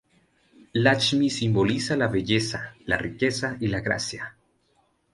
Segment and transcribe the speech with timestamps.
[0.85, 4.35] Lakshmi simboliza la belleza, la riqueza y la gracia.